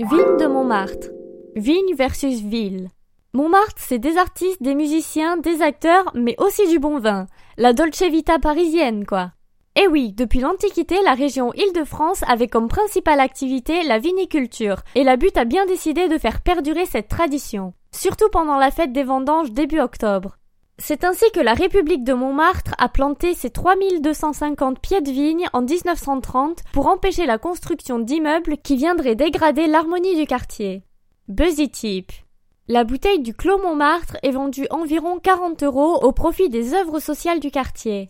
Vigne 0.00 0.36
de 0.38 0.46
Montmartre. 0.46 1.08
Vigne 1.56 1.96
versus 1.96 2.40
ville. 2.40 2.88
Montmartre, 3.34 3.74
c'est 3.78 3.98
des 3.98 4.16
artistes, 4.16 4.62
des 4.62 4.76
musiciens, 4.76 5.38
des 5.38 5.60
acteurs, 5.60 6.12
mais 6.14 6.36
aussi 6.38 6.68
du 6.68 6.78
bon 6.78 7.00
vin. 7.00 7.26
La 7.56 7.72
Dolce 7.72 8.04
Vita 8.04 8.38
parisienne, 8.38 9.04
quoi. 9.04 9.32
Eh 9.74 9.88
oui, 9.88 10.12
depuis 10.12 10.38
l'Antiquité, 10.38 11.02
la 11.04 11.14
région 11.14 11.52
Île-de-France 11.54 12.22
avait 12.28 12.46
comme 12.46 12.68
principale 12.68 13.18
activité 13.18 13.82
la 13.82 13.98
viniculture, 13.98 14.82
et 14.94 15.02
la 15.02 15.16
butte 15.16 15.36
a 15.36 15.44
bien 15.44 15.66
décidé 15.66 16.06
de 16.06 16.16
faire 16.16 16.42
perdurer 16.42 16.86
cette 16.86 17.08
tradition, 17.08 17.74
surtout 17.90 18.28
pendant 18.30 18.56
la 18.56 18.70
fête 18.70 18.92
des 18.92 19.02
vendanges 19.02 19.50
début 19.50 19.80
octobre. 19.80 20.37
C'est 20.80 21.02
ainsi 21.02 21.24
que 21.32 21.40
la 21.40 21.54
République 21.54 22.04
de 22.04 22.12
Montmartre 22.12 22.72
a 22.78 22.88
planté 22.88 23.34
ses 23.34 23.50
3250 23.50 24.78
pieds 24.78 25.00
de 25.00 25.10
vigne 25.10 25.48
en 25.52 25.62
1930 25.62 26.62
pour 26.72 26.86
empêcher 26.86 27.26
la 27.26 27.36
construction 27.36 27.98
d'immeubles 27.98 28.58
qui 28.58 28.76
viendraient 28.76 29.16
dégrader 29.16 29.66
l'harmonie 29.66 30.16
du 30.16 30.24
quartier. 30.24 30.84
Buzzy 31.26 31.68
Tip. 31.68 32.12
La 32.68 32.84
bouteille 32.84 33.20
du 33.20 33.34
Clos 33.34 33.58
Montmartre 33.60 34.18
est 34.22 34.30
vendue 34.30 34.68
environ 34.70 35.18
40 35.18 35.64
euros 35.64 35.96
au 35.96 36.12
profit 36.12 36.48
des 36.48 36.74
œuvres 36.74 37.00
sociales 37.00 37.40
du 37.40 37.50
quartier. 37.50 38.06